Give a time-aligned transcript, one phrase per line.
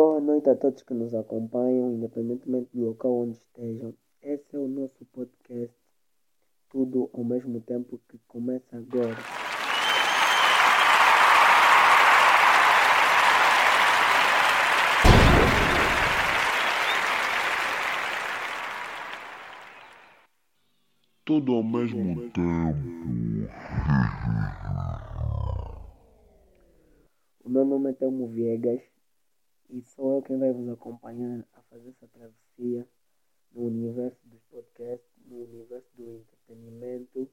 [0.00, 3.92] Boa noite a todos que nos acompanham, independentemente do local onde estejam.
[4.22, 5.74] Esse é o nosso podcast,
[6.70, 9.16] tudo ao mesmo tempo que começa agora.
[21.24, 22.88] Tudo ao mesmo tempo.
[27.44, 28.97] O meu nome é Telmo Viegas
[29.68, 32.88] e sou eu quem vai vos acompanhar a fazer essa travessia
[33.52, 37.30] no universo dos podcasts, no universo do entretenimento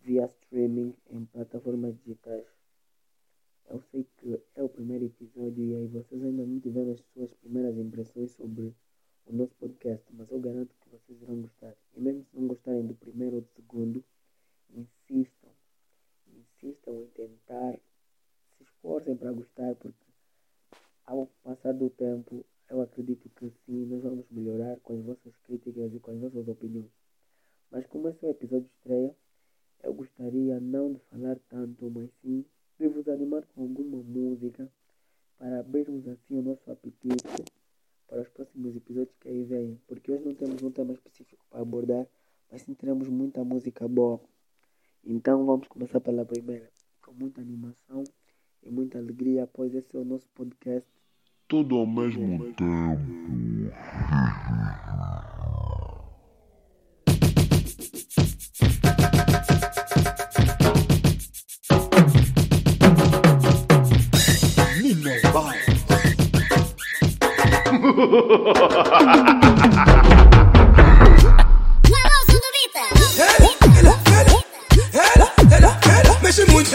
[0.00, 2.46] via streaming em plataformas digitais.
[3.68, 7.32] Eu sei que é o primeiro episódio e aí vocês ainda não tiveram as suas
[7.34, 8.74] primeiras impressões sobre
[9.26, 11.74] o nosso podcast, mas eu garanto que vocês irão gostar.
[11.94, 14.02] E mesmo se não gostarem do primeiro ou do segundo,
[14.70, 15.50] insistam,
[16.26, 17.78] insistam em tentar,
[18.78, 20.06] esforcem para gostar, porque
[21.04, 25.92] ao passar do tempo, eu acredito que sim, nós vamos melhorar com as vossas críticas
[25.94, 26.90] e com as vossas opiniões.
[27.70, 29.14] Mas como esse é o episódio de estreia,
[29.82, 32.44] eu gostaria não de falar tanto, mas sim
[32.78, 34.70] de vos animar com alguma música
[35.38, 37.24] para abrirmos assim o nosso apetite
[38.06, 39.80] para os próximos episódios que aí vêm.
[39.86, 42.06] Porque hoje não temos um tema específico para abordar,
[42.50, 44.20] mas sim teremos muita música boa.
[45.04, 46.70] Então vamos começar pela primeira,
[47.02, 48.04] com muita animação
[48.68, 50.88] e muita alegria, pois esse é o nosso podcast.
[51.48, 53.00] Tudo ao mesmo tempo.
[71.88, 72.84] Manoso do Bita.
[73.18, 73.94] Ela, ela,
[74.92, 75.72] ela, ela,
[76.04, 76.70] ela, mexe muito,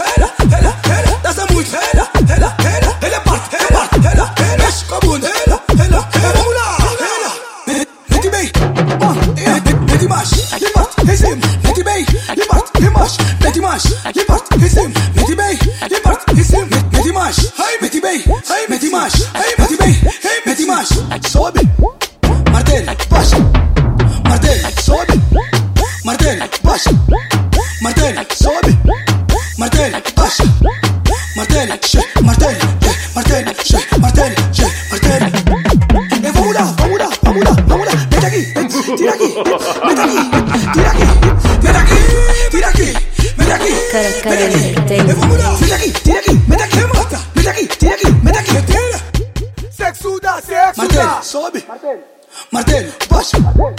[10.34, 14.74] him up, his him, Betty Bay, him up, him mash, Betty Mash, him up, his
[14.74, 19.14] him, Betty Bay, him up, his him, Betty Mash, hey Betty Bay, hey Betty Mash,
[19.34, 20.90] hey Betty Bay, hey Betty Mash,
[21.30, 21.62] sobe,
[22.52, 23.40] martel, baixa,
[24.28, 25.16] martel, sobe,
[26.06, 26.92] martel, baixa,
[27.82, 28.74] martel, sobe,
[29.58, 30.46] martel, baixa,
[31.36, 31.68] martel,
[32.24, 32.83] martel,
[38.96, 39.28] tira aquí,
[39.88, 40.18] vete aquí,
[40.74, 41.06] tira aquí,
[41.62, 42.04] vete aquí,
[42.52, 42.94] tira aquí,
[43.38, 45.14] vete aquí, vete aquí,
[45.60, 46.80] vete aquí, tira aquí, vete aquí,
[47.36, 49.00] vete aquí, tira aquí, vete aquí, tira.
[49.72, 50.74] Sexuda, sexuda.
[50.78, 51.60] Martel, sobe.
[51.68, 52.00] Martel.
[52.52, 53.40] Martel, baixa.
[53.40, 53.64] Martel.